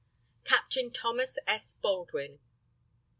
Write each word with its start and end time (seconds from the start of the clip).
CAPTAIN 0.45 0.89
THOMAS 0.89 1.37
S. 1.45 1.75
BALDWIN. 1.75 2.39